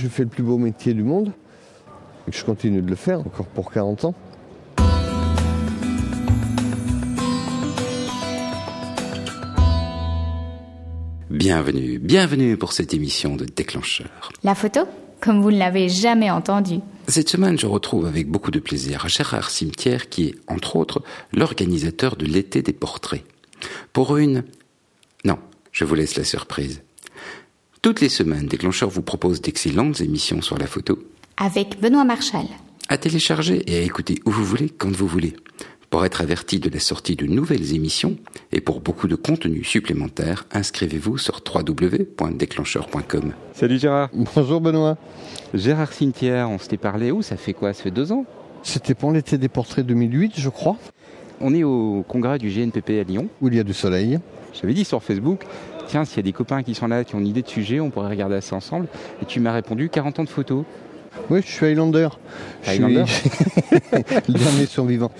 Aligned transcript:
je 0.00 0.08
fais 0.08 0.22
le 0.22 0.28
plus 0.28 0.42
beau 0.42 0.56
métier 0.56 0.94
du 0.94 1.02
monde 1.02 1.32
et 2.26 2.30
que 2.30 2.36
je 2.36 2.44
continue 2.44 2.80
de 2.80 2.88
le 2.88 2.96
faire 2.96 3.20
encore 3.20 3.46
pour 3.46 3.70
40 3.70 4.06
ans. 4.06 4.14
Bienvenue, 11.28 11.98
bienvenue 11.98 12.56
pour 12.56 12.72
cette 12.72 12.94
émission 12.94 13.36
de 13.36 13.44
Déclencheur. 13.44 14.30
La 14.42 14.54
photo 14.54 14.80
Comme 15.20 15.42
vous 15.42 15.50
ne 15.50 15.58
l'avez 15.58 15.88
jamais 15.88 16.30
entendu. 16.30 16.80
Cette 17.06 17.28
semaine, 17.28 17.58
je 17.58 17.66
retrouve 17.66 18.06
avec 18.06 18.28
beaucoup 18.28 18.50
de 18.50 18.58
plaisir 18.58 19.06
Gérard 19.08 19.50
Cimetière 19.50 20.08
qui 20.08 20.28
est, 20.28 20.34
entre 20.48 20.76
autres, 20.76 21.02
l'organisateur 21.32 22.16
de 22.16 22.24
l'été 22.24 22.62
des 22.62 22.72
portraits. 22.72 23.24
Pour 23.92 24.16
une... 24.16 24.44
Non, 25.24 25.38
je 25.72 25.84
vous 25.84 25.94
laisse 25.94 26.16
la 26.16 26.24
surprise. 26.24 26.82
Toutes 27.82 28.00
les 28.00 28.08
semaines, 28.10 28.46
Déclencheur 28.46 28.90
vous 28.90 29.02
propose 29.02 29.40
d'excellentes 29.40 30.00
émissions 30.00 30.42
sur 30.42 30.58
la 30.58 30.66
photo. 30.66 30.98
Avec 31.38 31.80
Benoît 31.80 32.04
Marchal. 32.04 32.44
À 32.88 32.98
télécharger 32.98 33.62
et 33.70 33.78
à 33.78 33.82
écouter 33.82 34.16
où 34.26 34.30
vous 34.30 34.44
voulez, 34.44 34.68
quand 34.68 34.90
vous 34.94 35.06
voulez. 35.06 35.34
Pour 35.88 36.04
être 36.04 36.20
averti 36.20 36.58
de 36.60 36.68
la 36.68 36.78
sortie 36.78 37.16
de 37.16 37.26
nouvelles 37.26 37.74
émissions 37.74 38.16
et 38.52 38.60
pour 38.60 38.80
beaucoup 38.80 39.08
de 39.08 39.16
contenu 39.16 39.64
supplémentaires, 39.64 40.46
inscrivez-vous 40.52 41.16
sur 41.18 41.40
www.déclencheur.com. 41.42 43.32
Salut 43.54 43.78
Gérard. 43.78 44.10
Bonjour 44.12 44.60
Benoît. 44.60 44.98
Gérard 45.54 45.92
Cimetière, 45.92 46.48
on 46.50 46.58
s'était 46.58 46.76
parlé 46.76 47.10
où? 47.10 47.22
Ça 47.22 47.36
fait 47.36 47.54
quoi? 47.54 47.72
Ça 47.72 47.82
fait 47.84 47.90
deux 47.90 48.12
ans? 48.12 48.24
C'était 48.62 48.94
pour 48.94 49.10
l'été 49.10 49.38
des 49.38 49.48
portraits 49.48 49.84
2008, 49.86 50.34
je 50.36 50.48
crois, 50.50 50.76
On 51.40 51.54
est 51.54 51.64
au 51.64 52.04
congrès 52.06 52.38
du 52.38 52.50
GNPP 52.50 52.90
à 53.00 53.04
Lyon. 53.04 53.28
où 53.40 53.48
il 53.48 53.54
y 53.54 53.58
a 53.58 53.64
du 53.64 53.72
soleil. 53.72 54.18
J'avais 54.52 54.74
dit 54.74 54.84
sur 54.84 55.02
Facebook, 55.02 55.44
tiens, 55.90 56.04
s'il 56.04 56.18
y 56.18 56.20
a 56.20 56.22
des 56.22 56.32
copains 56.32 56.62
qui 56.62 56.74
sont 56.74 56.86
là, 56.86 57.02
qui 57.02 57.16
ont 57.16 57.18
une 57.18 57.26
idée 57.26 57.42
de 57.42 57.48
sujet, 57.48 57.80
on 57.80 57.90
pourrait 57.90 58.10
regarder 58.10 58.40
ça 58.40 58.54
ensemble. 58.54 58.86
Et 59.22 59.24
tu 59.26 59.40
m'as 59.40 59.52
répondu 59.52 59.88
40 59.88 60.20
ans 60.20 60.24
de 60.24 60.28
photos. 60.28 60.64
Oui, 61.28 61.40
je 61.44 61.50
suis 61.50 61.66
Highlander. 61.66 62.08
Je 62.62 62.70
suis- 62.70 62.82
Highlander 62.84 63.04
le 64.28 64.34
dernier 64.34 64.66
survivant. 64.66 65.10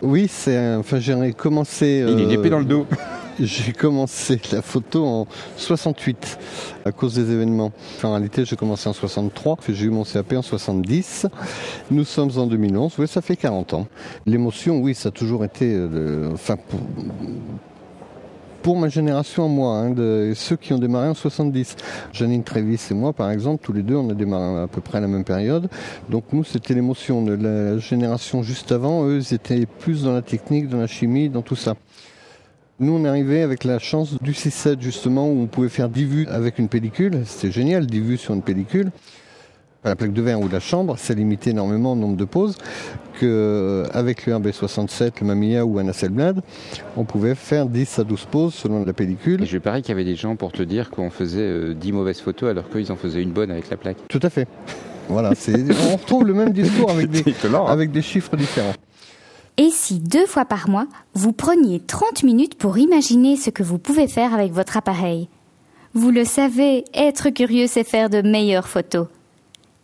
Oui, 0.00 0.28
c'est 0.30 0.74
enfin 0.76 1.00
j'ai 1.00 1.32
commencé. 1.32 2.04
Il 2.06 2.08
a 2.08 2.22
une 2.22 2.30
euh, 2.30 2.38
épée 2.38 2.50
dans 2.50 2.60
le 2.60 2.64
dos. 2.64 2.86
J'ai 3.42 3.72
commencé 3.72 4.38
la 4.52 4.60
photo 4.60 5.06
en 5.06 5.26
68 5.56 6.38
à 6.84 6.92
cause 6.92 7.14
des 7.14 7.32
événements. 7.32 7.72
Enfin, 7.96 8.08
en 8.08 8.12
réalité, 8.12 8.44
j'ai 8.44 8.56
commencé 8.56 8.86
en 8.86 8.92
63, 8.92 9.56
puis 9.56 9.74
j'ai 9.74 9.86
eu 9.86 9.90
mon 9.90 10.04
CAP 10.04 10.34
en 10.34 10.42
70. 10.42 11.26
Nous 11.90 12.04
sommes 12.04 12.30
en 12.36 12.46
2011, 12.46 12.96
oui, 12.98 13.08
ça 13.08 13.22
fait 13.22 13.36
40 13.36 13.72
ans. 13.72 13.86
L'émotion, 14.26 14.80
oui, 14.80 14.94
ça 14.94 15.08
a 15.08 15.12
toujours 15.12 15.42
été, 15.42 15.72
euh, 15.74 16.28
enfin, 16.34 16.56
pour, 16.56 16.80
pour 18.62 18.76
ma 18.76 18.88
génération 18.88 19.44
à 19.44 19.48
moi, 19.48 19.78
hein, 19.78 19.94
ceux 20.34 20.56
qui 20.56 20.72
ont 20.72 20.78
démarré 20.78 21.08
en 21.08 21.14
70. 21.14 21.76
Janine 22.12 22.42
Trévis 22.42 22.80
et 22.90 22.94
moi, 22.94 23.12
par 23.12 23.30
exemple, 23.30 23.64
tous 23.64 23.72
les 23.72 23.82
deux, 23.82 23.96
on 23.96 24.10
a 24.10 24.14
démarré 24.14 24.62
à 24.62 24.66
peu 24.66 24.80
près 24.80 24.98
à 24.98 25.00
la 25.00 25.08
même 25.08 25.24
période. 25.24 25.68
Donc 26.08 26.24
nous, 26.32 26.44
c'était 26.44 26.74
l'émotion 26.74 27.22
de 27.22 27.32
la 27.32 27.78
génération 27.78 28.42
juste 28.42 28.72
avant. 28.72 29.06
Eux, 29.06 29.18
ils 29.18 29.34
étaient 29.34 29.66
plus 29.66 30.04
dans 30.04 30.12
la 30.12 30.22
technique, 30.22 30.68
dans 30.68 30.78
la 30.78 30.86
chimie, 30.86 31.28
dans 31.28 31.42
tout 31.42 31.56
ça. 31.56 31.74
Nous, 32.78 32.92
on 32.92 33.04
est 33.04 33.08
arrivé 33.08 33.42
avec 33.42 33.64
la 33.64 33.78
chance 33.78 34.16
du 34.22 34.32
C7, 34.32 34.80
justement, 34.80 35.28
où 35.28 35.42
on 35.42 35.46
pouvait 35.46 35.68
faire 35.68 35.90
10 35.90 36.04
vues 36.04 36.26
avec 36.28 36.58
une 36.58 36.68
pellicule. 36.68 37.22
C'était 37.26 37.52
génial, 37.52 37.86
10 37.86 38.00
vues 38.00 38.16
sur 38.16 38.32
une 38.32 38.42
pellicule. 38.42 38.90
La 39.82 39.96
plaque 39.96 40.12
de 40.12 40.20
verre 40.20 40.40
ou 40.40 40.48
la 40.48 40.60
chambre, 40.60 40.96
ça 40.98 41.14
limitait 41.14 41.50
énormément 41.50 41.94
le 41.94 42.00
nombre 42.02 42.16
de 42.16 42.24
poses. 42.26 42.56
Que, 43.18 43.84
avec 43.92 44.24
le 44.26 44.34
RB67, 44.34 45.12
le 45.20 45.26
Mamiya 45.26 45.64
ou 45.66 45.78
un 45.78 45.88
Hasselblad, 45.88 46.40
on 46.96 47.04
pouvait 47.04 47.34
faire 47.34 47.66
10 47.66 47.98
à 47.98 48.04
12 48.04 48.26
poses 48.30 48.54
selon 48.54 48.84
la 48.84 48.92
pellicule. 48.94 49.42
Et 49.42 49.46
je 49.46 49.58
parie 49.58 49.82
qu'il 49.82 49.90
y 49.90 49.92
avait 49.92 50.04
des 50.04 50.16
gens 50.16 50.36
pour 50.36 50.52
te 50.52 50.62
dire 50.62 50.90
qu'on 50.90 51.10
faisait 51.10 51.40
euh, 51.40 51.74
10 51.74 51.92
mauvaises 51.92 52.20
photos 52.20 52.50
alors 52.50 52.68
qu'ils 52.70 52.90
en 52.92 52.96
faisaient 52.96 53.22
une 53.22 53.32
bonne 53.32 53.50
avec 53.50 53.68
la 53.70 53.76
plaque. 53.76 53.96
Tout 54.08 54.20
à 54.22 54.30
fait. 54.30 54.48
Voilà, 55.08 55.32
c'est, 55.34 55.54
on 55.92 55.96
retrouve 55.96 56.24
le 56.24 56.34
même 56.34 56.50
discours 56.52 56.90
avec 56.90 57.10
des, 57.10 57.20
étonnant. 57.28 57.66
hein. 57.66 57.72
avec 57.72 57.90
des 57.90 58.02
chiffres 58.02 58.36
différents. 58.36 58.72
Et 59.58 59.68
si 59.70 59.98
deux 59.98 60.24
fois 60.26 60.44
par 60.46 60.70
mois, 60.70 60.86
vous 61.14 61.32
preniez 61.32 61.80
30 61.80 62.22
minutes 62.22 62.54
pour 62.56 62.78
imaginer 62.78 63.36
ce 63.36 63.50
que 63.50 63.62
vous 63.62 63.78
pouvez 63.78 64.08
faire 64.08 64.32
avec 64.32 64.52
votre 64.52 64.76
appareil? 64.78 65.28
Vous 65.92 66.10
le 66.10 66.24
savez, 66.24 66.84
être 66.94 67.28
curieux, 67.30 67.66
c'est 67.66 67.84
faire 67.84 68.08
de 68.08 68.22
meilleures 68.22 68.68
photos. 68.68 69.08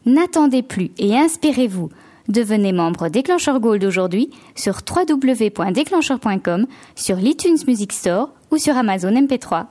N'attendez 0.07 0.63
plus 0.63 0.93
et 0.99 1.17
inspirez-vous. 1.17 1.91
Devenez 2.29 2.73
membre 2.73 3.09
Déclencheur 3.09 3.59
Gold 3.59 3.85
aujourd'hui 3.85 4.31
sur 4.55 4.79
www.déclencheur.com, 4.89 6.67
sur 6.95 7.17
l'iTunes 7.17 7.59
Music 7.67 7.93
Store 7.93 8.31
ou 8.53 8.57
sur 8.57 8.77
Amazon 8.77 9.11
MP3. 9.11 9.67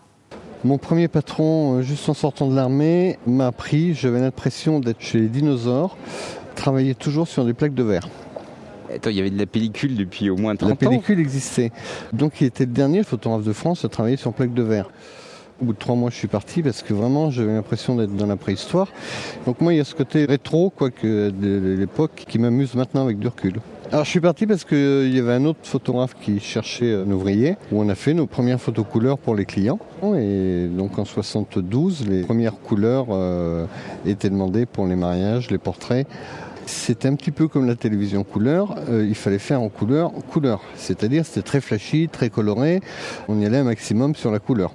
Mon 0.66 0.78
premier 0.78 1.08
patron, 1.08 1.78
euh, 1.78 1.82
juste 1.82 2.10
en 2.10 2.14
sortant 2.14 2.48
de 2.48 2.56
l'armée, 2.56 3.18
m'a 3.28 3.48
appris, 3.48 3.94
j'avais 3.94 4.20
l'impression 4.20 4.80
d'être 4.82 5.00
chez 5.02 5.20
les 5.20 5.28
dinosaures, 5.30 5.96
travaillait 6.56 6.96
toujours 6.96 7.28
sur 7.30 7.46
des 7.46 7.54
plaques 7.54 7.74
de 7.74 7.84
verre. 7.84 8.10
Attends, 8.94 9.12
il 9.12 9.16
y 9.16 9.20
avait 9.20 9.30
de 9.30 9.38
la 9.38 9.46
pellicule 9.46 9.96
depuis 9.96 10.30
au 10.30 10.36
moins 10.36 10.56
30 10.56 10.68
La 10.70 10.74
ans. 10.74 10.76
pellicule 10.78 11.20
existait. 11.20 11.72
Donc 12.14 12.42
il 12.42 12.48
était 12.48 12.66
le 12.66 12.72
dernier 12.72 13.04
photographe 13.04 13.44
de 13.44 13.54
France 13.54 13.86
à 13.86 13.90
travailler 13.90 14.18
sur 14.18 14.34
plaque 14.34 14.54
de 14.54 14.64
verre. 14.64 14.90
Au 15.62 15.66
bout 15.66 15.74
de 15.74 15.80
trois 15.80 15.96
mois, 15.96 16.10
je 16.10 16.16
suis 16.16 16.28
parti 16.28 16.62
parce 16.62 16.82
que 16.82 16.94
vraiment, 16.94 17.32
j'avais 17.32 17.54
l'impression 17.54 17.96
d'être 17.96 18.16
dans 18.16 18.26
la 18.26 18.36
préhistoire. 18.36 18.90
Donc 19.46 19.62
moi, 19.62 19.74
il 19.74 19.78
y 19.78 19.80
a 19.80 19.86
ce 19.86 19.96
côté 19.96 20.26
rétro, 20.26 20.74
de 21.02 21.76
l'époque, 21.80 22.26
qui 22.28 22.40
m'amuse 22.40 22.76
maintenant 22.76 23.04
avec 23.04 23.20
du 23.20 23.28
recul. 23.28 23.54
Alors 23.92 24.04
je 24.04 24.10
suis 24.10 24.20
parti 24.20 24.48
parce 24.48 24.66
qu'il 24.66 25.16
y 25.16 25.20
avait 25.20 25.34
un 25.34 25.46
autre 25.46 25.60
photographe 25.62 26.16
qui 26.20 26.40
cherchait 26.40 26.94
un 26.94 27.10
ouvrier, 27.12 27.56
où 27.72 27.80
on 27.82 27.88
a 27.88 27.96
fait 27.96 28.14
nos 28.14 28.26
premières 28.26 28.60
photos 28.60 28.86
couleurs 28.92 29.18
pour 29.18 29.36
les 29.36 29.46
clients. 29.46 29.80
Et 30.18 30.68
donc 30.68 30.98
en 30.98 31.06
72, 31.06 32.08
les 32.08 32.24
premières 32.24 32.60
couleurs 32.60 33.08
euh, 33.12 33.66
étaient 34.06 34.32
demandées 34.32 34.66
pour 34.66 34.88
les 34.88 34.96
mariages, 34.96 35.52
les 35.52 35.60
portraits. 35.60 36.08
C'était 36.66 37.08
un 37.08 37.16
petit 37.16 37.32
peu 37.32 37.48
comme 37.48 37.68
la 37.68 37.76
télévision 37.76 38.24
couleur, 38.24 38.76
euh, 38.90 39.06
il 39.08 39.16
fallait 39.16 39.40
faire 39.40 39.62
en 39.62 39.70
couleur 39.70 40.12
couleur, 40.32 40.62
c'est-à-dire 40.76 41.26
c'était 41.26 41.44
très 41.44 41.62
flashy, 41.62 42.10
très 42.10 42.30
coloré, 42.30 42.82
on 43.28 43.40
y 43.40 43.46
allait 43.46 43.60
un 43.60 43.64
maximum 43.64 44.16
sur 44.16 44.32
la 44.32 44.40
couleur. 44.40 44.74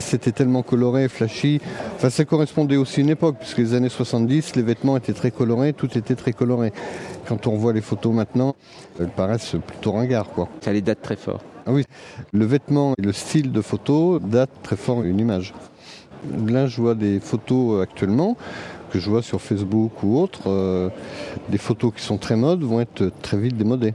C'était 0.00 0.32
tellement 0.32 0.62
coloré, 0.62 1.08
flashy, 1.08 1.60
enfin 1.94 2.10
ça 2.10 2.24
correspondait 2.24 2.76
aussi 2.76 3.00
à 3.00 3.02
une 3.04 3.10
époque, 3.10 3.36
puisque 3.38 3.58
les 3.58 3.74
années 3.74 3.88
70, 3.88 4.56
les 4.56 4.62
vêtements 4.62 4.96
étaient 4.96 5.12
très 5.12 5.30
colorés, 5.30 5.72
tout 5.72 5.96
était 5.96 6.16
très 6.16 6.32
coloré. 6.32 6.72
Quand 7.26 7.46
on 7.46 7.56
voit 7.56 7.72
les 7.72 7.82
photos 7.82 8.12
maintenant, 8.12 8.56
elles 8.98 9.08
paraissent 9.08 9.56
plutôt 9.66 9.92
ringards 9.92 10.30
quoi. 10.30 10.48
Ça 10.60 10.72
les 10.72 10.82
date 10.82 11.02
très 11.02 11.16
fort. 11.16 11.40
Ah 11.66 11.72
oui, 11.72 11.84
le 12.32 12.46
vêtement 12.46 12.94
et 12.98 13.02
le 13.02 13.12
style 13.12 13.52
de 13.52 13.60
photo 13.60 14.18
datent 14.18 14.62
très 14.62 14.76
fort 14.76 15.02
une 15.04 15.20
image. 15.20 15.54
Là, 16.46 16.66
je 16.66 16.80
vois 16.80 16.94
des 16.94 17.20
photos 17.20 17.82
actuellement 17.82 18.36
que 18.88 18.98
je 18.98 19.08
vois 19.10 19.22
sur 19.22 19.40
Facebook 19.40 20.02
ou 20.02 20.18
autre. 20.18 20.42
euh, 20.46 20.88
des 21.48 21.58
photos 21.58 21.92
qui 21.94 22.02
sont 22.02 22.18
très 22.18 22.36
modes 22.36 22.62
vont 22.62 22.80
être 22.80 23.10
très 23.22 23.38
vite 23.38 23.56
démodées. 23.56 23.94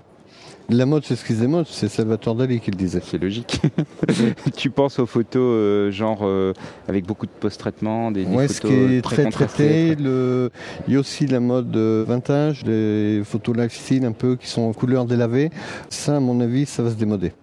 La 0.69 0.85
mode, 0.85 1.03
c'est 1.03 1.17
ce 1.17 1.25
qu'ils 1.25 1.39
démodent, 1.41 1.67
c'est 1.67 1.89
Salvatore 1.89 2.35
Dali 2.35 2.61
qui 2.61 2.71
le 2.71 2.77
disait. 2.77 3.01
C'est 3.05 3.17
logique. 3.17 3.61
tu 4.55 4.69
penses 4.69 4.97
aux 4.97 5.05
photos 5.05 5.41
euh, 5.41 5.91
genre 5.91 6.19
euh, 6.21 6.53
avec 6.87 7.05
beaucoup 7.05 7.25
de 7.25 7.31
post-traitement, 7.37 8.11
des, 8.11 8.23
des 8.23 8.33
Ouais, 8.33 8.47
ce 8.47 8.61
photos 8.61 8.71
qui 8.71 8.93
est 8.95 9.01
très 9.01 9.29
traité. 9.29 9.95
Le... 9.95 10.51
Il 10.87 10.93
y 10.93 10.97
a 10.97 10.99
aussi 11.01 11.27
la 11.27 11.41
mode 11.41 11.75
vintage, 11.75 12.63
les 12.65 13.21
photos 13.25 13.57
lifestyle 13.57 14.05
un 14.05 14.13
peu 14.13 14.37
qui 14.37 14.47
sont 14.47 14.61
en 14.61 14.71
couleur 14.73 15.03
délavée. 15.05 15.49
Ça, 15.89 16.15
à 16.15 16.19
mon 16.21 16.39
avis, 16.39 16.65
ça 16.65 16.81
va 16.81 16.91
se 16.91 16.95
démoder. 16.95 17.33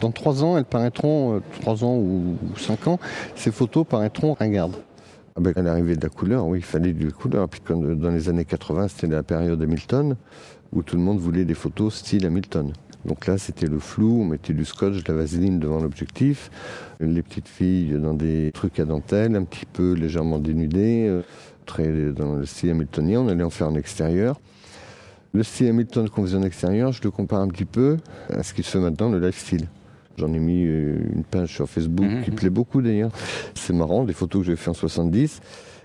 Dans 0.00 0.10
trois 0.10 0.42
ans, 0.42 0.58
elles 0.58 0.64
paraîtront, 0.64 1.40
trois 1.60 1.84
ans 1.84 1.94
ou 1.94 2.36
ou 2.52 2.58
cinq 2.58 2.88
ans, 2.88 2.98
ces 3.36 3.52
photos 3.52 3.86
paraîtront 3.88 4.34
ringardes. 4.34 4.76
Ah 5.38 5.42
ben, 5.42 5.52
l'arrivée 5.62 5.96
de 5.96 6.02
la 6.02 6.08
couleur, 6.08 6.46
oui, 6.46 6.60
il 6.60 6.64
fallait 6.64 6.94
de 6.94 7.04
la 7.04 7.10
couleur. 7.10 7.46
Puis 7.46 7.60
euh, 7.70 7.94
dans 7.94 8.10
les 8.10 8.30
années 8.30 8.46
80, 8.46 8.88
c'était 8.88 9.06
la 9.06 9.22
période 9.22 9.60
Hamilton, 9.60 10.16
où 10.72 10.82
tout 10.82 10.96
le 10.96 11.02
monde 11.02 11.18
voulait 11.18 11.44
des 11.44 11.52
photos 11.52 11.94
style 11.94 12.24
Hamilton. 12.24 12.72
Donc 13.04 13.26
là, 13.26 13.36
c'était 13.36 13.66
le 13.66 13.78
flou, 13.78 14.22
on 14.22 14.24
mettait 14.24 14.54
du 14.54 14.64
scotch, 14.64 15.04
de 15.04 15.12
la 15.12 15.18
vaseline 15.18 15.60
devant 15.60 15.78
l'objectif, 15.78 16.50
les 17.00 17.22
petites 17.22 17.48
filles 17.48 17.98
dans 18.00 18.14
des 18.14 18.50
trucs 18.54 18.80
à 18.80 18.86
dentelle, 18.86 19.36
un 19.36 19.44
petit 19.44 19.66
peu 19.66 19.92
légèrement 19.92 20.38
dénudées, 20.38 21.06
euh, 21.06 21.20
très 21.66 22.12
dans 22.12 22.36
le 22.36 22.46
style 22.46 22.70
hamiltonien, 22.70 23.20
on 23.20 23.28
allait 23.28 23.44
en 23.44 23.50
faire 23.50 23.68
en 23.68 23.74
extérieur. 23.74 24.40
Le 25.34 25.42
style 25.42 25.68
Hamilton 25.68 26.08
qu'on 26.08 26.22
faisait 26.22 26.38
en 26.38 26.44
extérieur, 26.44 26.92
je 26.92 27.02
le 27.02 27.10
compare 27.10 27.40
un 27.40 27.48
petit 27.48 27.66
peu 27.66 27.98
à 28.30 28.42
ce 28.42 28.54
qui 28.54 28.62
se 28.62 28.70
fait 28.70 28.80
maintenant, 28.80 29.10
le 29.10 29.20
lifestyle. 29.20 29.68
J'en 30.18 30.32
ai 30.32 30.38
mis 30.38 30.64
euh, 30.66 30.96
une 31.14 31.24
page 31.24 31.54
sur 31.54 31.68
Facebook 31.68 32.06
Mhm. 32.06 32.22
qui 32.24 32.30
plaît 32.30 32.50
beaucoup 32.50 32.80
d'ailleurs. 32.82 33.10
C'est 33.54 33.72
marrant, 33.74 34.04
des 34.04 34.12
photos 34.12 34.42
que 34.42 34.46
j'ai 34.46 34.56
fait 34.56 34.70
en 34.70 34.74
70 34.74 35.40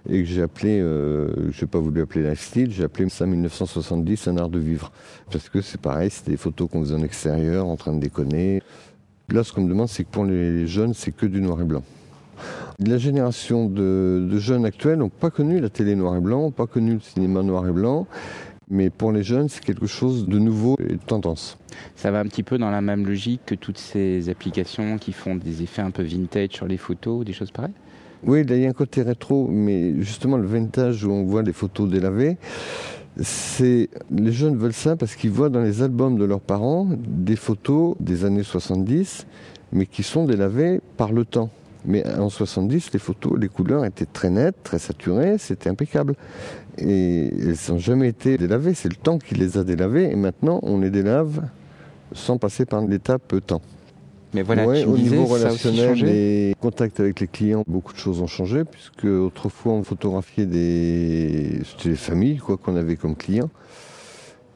et 0.10 0.24
que 0.24 0.26
j'ai 0.28 0.42
appelé, 0.42 0.80
euh, 0.80 1.52
je 1.52 1.62
n'ai 1.62 1.68
pas 1.68 1.80
voulu 1.80 2.02
appeler 2.02 2.28
lifestyle, 2.28 2.72
j'ai 2.72 2.84
appelé 2.84 3.08
ça 3.10 3.26
1970 3.26 4.28
un 4.28 4.38
art 4.38 4.50
de 4.50 4.60
vivre. 4.60 4.92
Parce 5.32 5.50
que 5.50 5.62
c'est 5.62 5.80
pareil, 5.80 6.10
c'est 6.10 6.28
des 6.30 6.38
photos 6.38 6.70
qu'on 6.70 6.82
faisait 6.82 6.96
en 6.96 7.04
extérieur, 7.04 7.68
en 7.68 7.76
train 7.76 7.94
de 7.94 8.00
déconner. 8.00 8.62
Là, 9.30 9.44
ce 9.44 9.54
qu'on 9.54 9.62
me 9.62 9.70
demande, 9.70 9.88
c'est 9.90 10.04
que 10.04 10.10
pour 10.10 10.26
les 10.26 10.66
jeunes, 10.68 10.94
c'est 10.94 11.12
que 11.12 11.26
du 11.26 11.40
noir 11.42 11.62
et 11.62 11.66
blanc. 11.66 11.84
La 12.80 12.98
génération 12.98 13.68
de, 13.68 14.28
de 14.30 14.38
jeunes 14.40 14.66
actuels 14.66 14.98
n'ont 14.98 15.10
pas 15.10 15.30
connu 15.30 15.60
la 15.60 15.70
télé 15.70 15.96
noir 15.96 16.16
et 16.18 16.22
blanc, 16.22 16.42
n'ont 16.42 16.52
pas 16.52 16.66
connu 16.66 16.94
le 16.96 17.00
cinéma 17.00 17.44
noir 17.44 17.68
et 17.68 17.72
blanc. 17.72 18.08
Mais 18.70 18.90
pour 18.90 19.12
les 19.12 19.24
jeunes, 19.24 19.50
c'est 19.50 19.64
quelque 19.64 19.88
chose 19.88 20.28
de 20.28 20.40
nouveau 20.40 20.78
et 20.80 20.94
de 20.94 21.00
tendance. 21.06 21.58
Ça 21.96 22.12
va 22.12 22.20
un 22.20 22.26
petit 22.26 22.44
peu 22.44 22.58
dans 22.58 22.70
la 22.70 22.82
même 22.82 23.06
logique 23.06 23.42
que 23.46 23.56
toutes 23.56 23.78
ces 23.78 24.30
applications 24.30 24.98
qui 24.98 25.12
font 25.12 25.36
des 25.36 25.62
effets 25.64 25.82
un 25.82 25.92
peu 25.92 26.04
vintage 26.04 26.52
sur 26.52 26.68
les 26.68 26.78
photos 26.78 27.22
ou 27.22 27.24
des 27.24 27.34
choses 27.34 27.52
pareilles? 27.52 27.74
Oui, 28.24 28.44
il 28.48 28.58
y 28.58 28.66
a 28.66 28.70
un 28.70 28.74
côté 28.74 29.02
rétro, 29.02 29.48
mais 29.48 29.96
justement 30.02 30.38
le 30.38 30.48
vintage 30.48 31.04
où 31.04 31.12
on 31.12 31.26
voit 31.26 31.42
les 31.42 31.54
photos 31.54 31.90
délavées, 31.90 32.38
c'est 33.20 33.90
les 34.12 34.32
jeunes 34.32 34.56
veulent 34.56 34.74
ça 34.74 34.96
parce 34.96 35.16
qu'ils 35.16 35.32
voient 35.32 35.50
dans 35.50 35.62
les 35.62 35.82
albums 35.82 36.18
de 36.18 36.24
leurs 36.24 36.40
parents 36.40 36.88
des 36.96 37.36
photos 37.36 37.96
des 38.00 38.24
années 38.24 38.44
70, 38.44 39.26
mais 39.74 39.86
qui 39.86 40.04
sont 40.04 40.26
délavées 40.26 40.82
par 40.98 41.12
le 41.12 41.26
temps. 41.26 41.50
Mais 41.86 42.08
en 42.18 42.30
70, 42.30 42.92
les 42.94 43.00
photos, 43.00 43.34
les 43.40 43.48
couleurs 43.48 43.86
étaient 43.86 44.06
très 44.06 44.30
nettes, 44.30 44.58
très 44.64 44.80
saturées, 44.80 45.38
c'était 45.38 45.70
impeccable. 45.70 46.16
Et 46.78 47.28
elles 47.28 47.56
n'ont 47.70 47.80
jamais 47.80 48.08
été 48.08 48.38
délavées, 48.38 48.74
c'est 48.74 48.90
le 48.90 48.96
temps 48.96 49.18
qui 49.18 49.36
les 49.36 49.58
a 49.58 49.64
délavées, 49.64 50.12
et 50.12 50.16
maintenant 50.16 50.60
on 50.64 50.80
les 50.80 50.90
délave 50.90 51.42
sans 52.14 52.38
passer 52.38 52.66
par 52.66 52.82
l'étape 52.86 53.36
temps. 53.46 53.62
Mais 54.34 54.44
voilà, 54.44 54.66
Ouais, 54.66 54.84
tu 54.84 54.88
au 54.88 54.96
disais, 54.96 55.18
niveau 55.18 55.26
relationnel, 55.26 55.98
les 56.06 56.56
contacts 56.62 57.00
avec 57.00 57.20
les 57.20 57.28
clients, 57.28 57.64
beaucoup 57.68 57.92
de 57.92 57.98
choses 57.98 58.22
ont 58.22 58.28
changé, 58.28 58.64
puisque 58.64 59.06
autrefois 59.06 59.74
on 59.74 59.84
photographiait 59.84 60.46
des, 60.46 61.62
c'était 61.66 61.90
des 61.90 61.96
familles 61.96 62.38
quoi 62.38 62.58
qu'on 62.58 62.76
avait 62.76 62.96
comme 62.96 63.16
clients. 63.16 63.50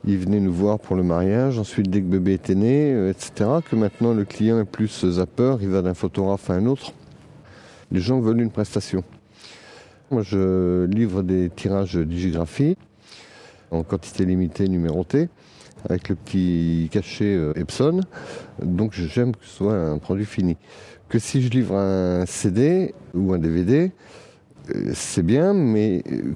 Ils 0.08 0.18
venaient 0.18 0.40
nous 0.40 0.54
voir 0.54 0.80
pour 0.80 0.96
le 0.96 1.04
mariage, 1.04 1.58
ensuite 1.58 1.90
dès 1.90 2.00
que 2.00 2.06
bébé 2.06 2.34
était 2.34 2.56
né, 2.56 2.94
euh, 2.94 3.10
etc. 3.10 3.50
Que 3.70 3.76
maintenant 3.76 4.14
le 4.14 4.24
client 4.24 4.60
est 4.60 4.66
plus 4.66 5.06
zapper, 5.10 5.58
il 5.62 5.70
va 5.70 5.82
d'un 5.82 5.96
photographe 5.96 6.50
à 6.50 6.54
un 6.54 6.68
autre. 6.68 6.94
Les 7.92 8.00
gens 8.00 8.20
veulent 8.20 8.42
une 8.42 8.52
prestation. 8.52 9.04
Moi 10.12 10.22
je 10.22 10.86
livre 10.86 11.24
des 11.24 11.50
tirages 11.50 11.98
digigraphie 11.98 12.78
en 13.72 13.84
quantité 13.84 14.26
limitée 14.26 14.68
numérotée 14.68 15.30
avec 15.90 16.10
le 16.10 16.16
petit 16.16 16.90
cachet 16.92 17.36
euh, 17.36 17.54
Epson. 17.56 18.02
Donc 18.62 18.94
j'aime 18.94 19.36
que 19.36 19.46
ce 19.46 19.58
soit 19.58 19.76
un 19.76 19.98
produit 19.98 20.26
fini. 20.26 20.58
Que 21.10 21.20
si 21.20 21.42
je 21.42 21.50
livre 21.50 21.76
un 21.76 22.26
CD 22.26 22.94
ou 23.14 23.34
un 23.34 23.38
DVD, 23.38 23.92
euh, 24.74 24.92
c'est 24.94 25.24
bien, 25.24 25.54
mais 25.54 26.02
euh, 26.12 26.34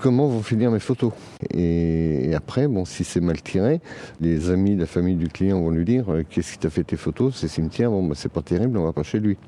comment 0.00 0.28
vont 0.28 0.42
finir 0.42 0.70
mes 0.70 0.80
photos? 0.80 1.12
Et, 1.52 2.32
après, 2.34 2.68
bon, 2.68 2.84
si 2.84 3.04
c'est 3.04 3.20
mal 3.20 3.40
tiré, 3.40 3.80
les 4.20 4.50
amis, 4.50 4.76
la 4.76 4.86
famille 4.86 5.16
du 5.16 5.28
client 5.28 5.60
vont 5.60 5.70
lui 5.70 5.84
dire 5.84 6.06
qu'est-ce 6.28 6.52
qui 6.52 6.58
t'a 6.58 6.70
fait 6.70 6.84
tes 6.84 6.96
photos, 6.96 7.34
c'est 7.36 7.48
cimetière, 7.48 7.90
bon, 7.90 8.06
bah, 8.06 8.14
c'est 8.16 8.32
pas 8.32 8.42
terrible, 8.42 8.76
on 8.76 8.84
va 8.84 8.92
pas 8.92 9.02
chez 9.02 9.20
lui. 9.20 9.38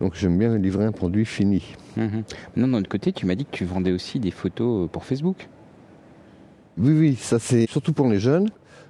Donc 0.00 0.14
j'aime 0.14 0.38
bien 0.38 0.56
livrer 0.56 0.84
un 0.84 0.92
produit 0.92 1.24
fini. 1.24 1.76
Mhm. 1.96 2.22
Non, 2.56 2.68
d'un 2.68 2.78
autre 2.78 2.88
côté, 2.88 3.12
tu 3.12 3.26
m'as 3.26 3.34
dit 3.34 3.44
que 3.44 3.50
tu 3.50 3.64
vendais 3.64 3.92
aussi 3.92 4.18
des 4.18 4.30
photos 4.30 4.88
pour 4.90 5.04
Facebook. 5.04 5.48
Oui, 6.78 6.92
oui, 6.92 7.16
ça 7.16 7.38
c'est 7.38 7.68
surtout 7.68 7.92
pour 7.92 8.08
les 8.08 8.18
jeunes. 8.18 8.48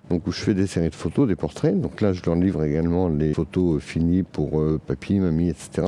Donc 0.08 0.26
où 0.26 0.32
je 0.32 0.40
fais 0.40 0.54
des 0.54 0.66
séries 0.66 0.90
de 0.90 0.94
photos, 0.94 1.28
des 1.28 1.36
portraits. 1.36 1.78
Donc 1.80 2.00
là, 2.00 2.12
je 2.12 2.22
leur 2.24 2.34
livre 2.34 2.64
également 2.64 3.08
les 3.08 3.32
photos 3.32 3.76
euh, 3.76 3.80
finies 3.80 4.24
pour 4.24 4.60
euh, 4.60 4.80
papy, 4.84 5.20
mamie, 5.20 5.48
etc. 5.48 5.82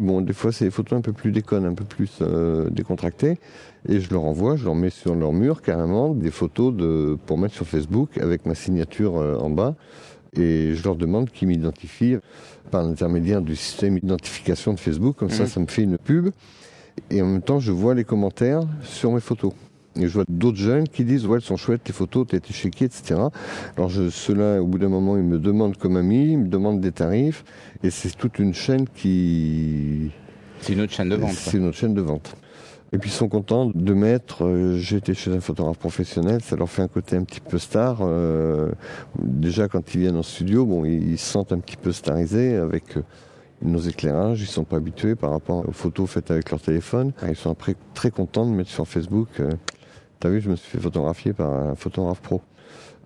Bon, 0.00 0.20
des 0.20 0.32
fois, 0.32 0.52
c'est 0.52 0.64
des 0.64 0.70
photos 0.70 0.96
un 0.96 1.02
peu 1.02 1.12
plus 1.12 1.32
déconnes, 1.32 1.66
un 1.66 1.74
peu 1.74 1.84
plus 1.84 2.18
euh, 2.20 2.70
décontractées. 2.70 3.38
Et 3.88 3.98
je 3.98 4.12
leur 4.12 4.22
envoie, 4.22 4.54
je 4.54 4.64
leur 4.64 4.76
mets 4.76 4.90
sur 4.90 5.16
leur 5.16 5.32
mur 5.32 5.60
carrément 5.60 6.14
des 6.14 6.30
photos 6.30 6.72
de, 6.72 7.18
pour 7.26 7.36
mettre 7.36 7.54
sur 7.54 7.66
Facebook 7.66 8.16
avec 8.18 8.46
ma 8.46 8.54
signature 8.54 9.18
euh, 9.18 9.36
en 9.38 9.50
bas. 9.50 9.74
Et 10.36 10.74
je 10.74 10.82
leur 10.84 10.96
demande 10.96 11.30
qu'ils 11.30 11.48
m'identifient 11.48 12.16
par 12.70 12.82
l'intermédiaire 12.82 13.40
du 13.42 13.56
système 13.56 13.98
d'identification 13.98 14.74
de 14.74 14.78
Facebook. 14.80 15.16
Comme 15.16 15.30
ça, 15.30 15.44
Mhm. 15.44 15.48
ça 15.48 15.60
me 15.60 15.66
fait 15.66 15.82
une 15.82 15.98
pub. 15.98 16.30
Et 17.10 17.22
en 17.22 17.26
même 17.26 17.42
temps, 17.42 17.60
je 17.60 17.72
vois 17.72 17.94
les 17.94 18.04
commentaires 18.04 18.60
sur 18.82 19.12
mes 19.12 19.20
photos. 19.20 19.52
Et 19.96 20.02
je 20.06 20.12
vois 20.12 20.24
d'autres 20.28 20.58
jeunes 20.58 20.86
qui 20.86 21.04
disent 21.04 21.26
Ouais, 21.26 21.36
elles 21.38 21.42
sont 21.44 21.56
chouettes 21.56 21.82
tes 21.82 21.92
photos, 21.92 22.26
t'as 22.28 22.36
été 22.36 22.52
checké, 22.52 22.84
etc. 22.84 23.20
Alors 23.76 23.90
ceux-là, 23.90 24.60
au 24.62 24.66
bout 24.66 24.78
d'un 24.78 24.88
moment, 24.88 25.16
ils 25.16 25.22
me 25.24 25.38
demandent 25.38 25.76
comme 25.76 25.96
ami, 25.96 26.32
ils 26.32 26.38
me 26.38 26.48
demandent 26.48 26.80
des 26.80 26.92
tarifs. 26.92 27.44
Et 27.82 27.90
c'est 27.90 28.16
toute 28.16 28.38
une 28.38 28.54
chaîne 28.54 28.86
qui. 28.88 30.10
C'est 30.60 30.74
une 30.74 30.80
autre 30.82 30.92
chaîne 30.92 31.08
de 31.08 31.16
vente. 31.16 31.32
C'est 31.32 31.56
une 31.56 31.66
autre 31.66 31.76
chaîne 31.76 31.94
de 31.94 32.00
vente. 32.00 32.36
Et 32.92 32.98
puis 32.98 33.10
ils 33.10 33.12
sont 33.12 33.28
contents 33.28 33.70
de 33.74 33.94
mettre. 33.94 34.44
euh, 34.44 34.76
J'ai 34.78 34.96
été 34.96 35.12
chez 35.14 35.30
un 35.34 35.40
photographe 35.40 35.78
professionnel, 35.78 36.40
ça 36.42 36.56
leur 36.56 36.70
fait 36.70 36.82
un 36.82 36.88
côté 36.88 37.16
un 37.16 37.24
petit 37.24 37.40
peu 37.40 37.58
star. 37.58 37.98
euh, 38.00 38.70
déjà 39.22 39.68
quand 39.68 39.94
ils 39.94 40.00
viennent 40.00 40.16
en 40.16 40.22
studio, 40.22 40.64
bon, 40.64 40.84
ils, 40.84 41.18
se 41.18 41.26
sentent 41.30 41.52
un 41.52 41.58
petit 41.58 41.76
peu 41.76 41.92
starisés 41.92 42.56
avec 42.56 42.96
euh, 42.96 43.02
nos 43.60 43.80
éclairages. 43.80 44.40
Ils 44.40 44.46
sont 44.46 44.64
pas 44.64 44.76
habitués 44.78 45.16
par 45.16 45.30
rapport 45.32 45.68
aux 45.68 45.72
photos 45.72 46.08
faites 46.08 46.30
avec 46.30 46.50
leur 46.50 46.60
téléphone. 46.60 47.12
Ils 47.28 47.36
sont 47.36 47.50
après 47.50 47.74
très 47.92 48.10
contents 48.10 48.46
de 48.46 48.52
mettre 48.52 48.70
sur 48.70 48.86
Facebook. 48.88 49.28
euh, 49.40 49.50
T'as 50.20 50.30
vu, 50.30 50.40
je 50.40 50.50
me 50.50 50.56
suis 50.56 50.70
fait 50.70 50.80
photographier 50.82 51.32
par 51.32 51.52
un 51.52 51.74
photographe 51.74 52.20
pro. 52.20 52.40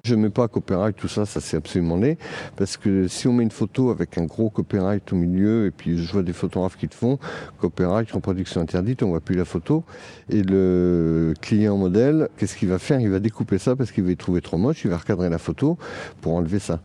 Je 0.05 0.17
mets 0.17 0.31
pas 0.31 0.49
copyright, 0.49 0.97
tout 0.97 1.07
ça, 1.07 1.27
ça 1.27 1.41
c'est 1.41 1.57
absolument 1.57 1.97
laid. 1.97 2.19
Parce 2.57 2.77
que 2.77 3.07
si 3.07 3.29
on 3.29 3.33
met 3.33 3.45
une 3.45 3.53
photo 3.53 3.91
avec 3.91 4.19
un 4.19 4.25
gros 4.25 4.51
copyright 4.51 5.13
au 5.13 5.15
milieu, 5.15 5.67
et 5.67 5.71
puis 5.71 5.97
je 5.97 6.13
vois 6.13 6.25
des 6.25 6.33
photographes 6.33 6.77
qui 6.77 6.87
le 6.87 6.93
font, 6.93 7.21
copyright, 7.61 8.11
reproduction 8.11 8.61
interdite, 8.61 9.05
on 9.05 9.11
voit 9.11 9.21
plus 9.21 9.37
la 9.37 9.45
photo. 9.45 9.85
Et 10.29 10.43
le 10.43 11.35
client 11.41 11.77
modèle, 11.77 12.31
qu'est-ce 12.37 12.57
qu'il 12.57 12.69
va 12.69 12.81
faire? 12.81 12.99
Il 12.99 13.11
va 13.11 13.21
découper 13.21 13.59
ça 13.59 13.77
parce 13.77 13.93
qu'il 13.93 14.03
va 14.03 14.11
y 14.11 14.17
trouver 14.17 14.41
trop 14.41 14.59
moche, 14.59 14.85
il 14.85 14.91
va 14.91 14.97
recadrer 14.97 15.29
la 15.29 15.39
photo 15.39 15.79
pour 16.21 16.35
enlever 16.35 16.59
ça. 16.59 16.81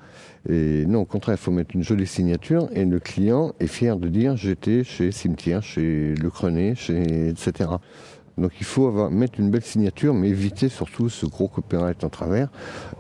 Et 0.48 0.86
non, 0.86 1.00
au 1.00 1.06
contraire, 1.06 1.38
il 1.42 1.44
faut 1.44 1.50
mettre 1.50 1.76
une 1.76 1.84
jolie 1.84 2.06
signature 2.06 2.70
et 2.72 2.86
le 2.86 3.00
client 3.00 3.56
est 3.60 3.66
fier 3.66 3.98
de 3.98 4.10
dire 4.10 4.38
j'étais 4.38 4.84
chez 4.84 5.12
Cimetière, 5.12 5.64
chez 5.64 6.14
Le 6.14 6.30
Crenet, 6.30 6.76
chez 6.76 7.30
etc. 7.30 7.72
Donc 8.38 8.52
il 8.60 8.66
faut 8.66 9.10
mettre 9.10 9.40
une 9.40 9.50
belle 9.50 9.64
signature, 9.64 10.14
mais 10.14 10.30
éviter 10.30 10.70
surtout 10.70 11.10
ce 11.10 11.26
gros 11.26 11.48
copyright 11.48 12.04
en 12.04 12.10
travers. 12.10 12.50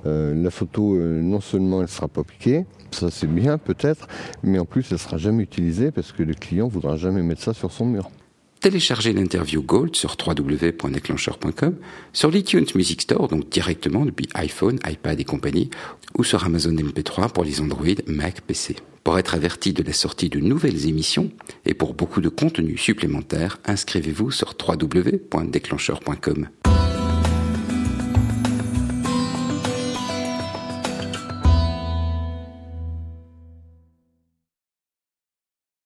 Euh, 0.06 0.34
la 0.36 0.50
photo, 0.50 0.96
euh, 0.96 1.22
non 1.22 1.42
seulement 1.42 1.82
elle 1.82 1.88
sera 1.88 2.08
pas 2.08 2.24
piquée, 2.24 2.66
ça 2.92 3.12
c'est 3.12 3.28
bien 3.28 3.58
peut-être, 3.58 4.08
mais 4.44 4.58
en 4.60 4.66
plus 4.66 4.92
elle 4.92 5.00
sera 5.00 5.18
jamais 5.18 5.44
utilisée 5.44 5.92
parce 5.92 6.12
que 6.12 6.24
le 6.24 6.34
client 6.34 6.68
voudra 6.68 6.98
jamais 6.98 7.22
mettre 7.22 7.42
ça 7.42 7.54
sur 7.54 7.72
son 7.72 7.86
mur. 7.86 8.10
Téléchargez 8.60 9.14
l'interview 9.14 9.62
Gold 9.62 9.96
sur 9.96 10.18
www.déclencheur.com, 10.26 11.76
sur 12.12 12.32
l'iTunes 12.32 12.66
Music 12.74 13.04
Store, 13.04 13.28
donc 13.28 13.50
directement 13.50 14.04
depuis 14.04 14.28
iPhone, 14.34 14.80
iPad 14.90 15.20
et 15.20 15.24
compagnie, 15.24 15.70
ou 16.18 16.24
sur 16.24 16.44
Amazon 16.44 16.74
MP3 16.74 17.30
pour 17.30 17.44
les 17.44 17.62
Android, 17.62 17.86
Mac, 18.08 18.42
PC. 18.42 18.76
Pour 19.08 19.18
être 19.18 19.36
averti 19.36 19.72
de 19.72 19.84
la 19.84 19.94
sortie 19.94 20.28
de 20.28 20.42
nouvelles 20.42 20.86
émissions 20.86 21.32
et 21.66 21.74
pour 21.74 21.94
beaucoup 21.94 22.20
de 22.20 22.28
contenus 22.28 22.82
supplémentaires, 22.82 23.58
inscrivez-vous 23.64 24.32
sur 24.32 24.54
www.déclencheur.com. 24.60 26.50